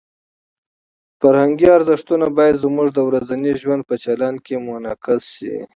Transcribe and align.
فرهنګي 1.19 1.67
ارزښتونه 1.77 2.25
باید 2.37 2.61
زموږ 2.63 2.87
د 2.93 2.99
ورځني 3.09 3.51
ژوند 3.61 3.81
په 3.89 3.95
چلند 4.03 4.37
کې 4.45 4.55
منعکس 4.65 5.23
شي. 5.35 5.55